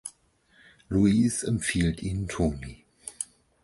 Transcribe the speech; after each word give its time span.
Luise 0.89 1.43
empfiehlt 1.45 2.01
ihnen 2.01 2.27
Toni. 2.27 2.85